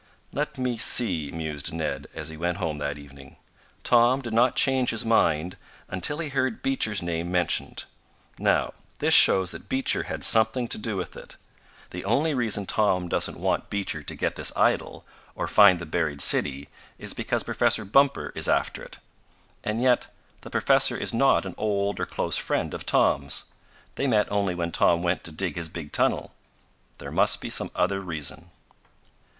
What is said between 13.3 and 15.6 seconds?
want Beecher to get this idol or